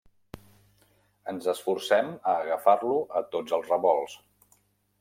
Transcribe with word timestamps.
Ens 1.33 1.49
esforcem 1.53 2.09
a 2.31 2.35
agafar-lo 2.47 2.97
a 3.21 3.25
tots 3.37 3.57
els 3.59 3.73
revolts. 3.77 4.17